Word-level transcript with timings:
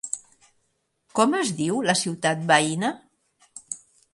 Com 1.19 1.35
es 1.41 1.51
diu 1.59 1.77
la 1.89 1.97
ciutat 2.01 2.41
veïna? 2.53 2.91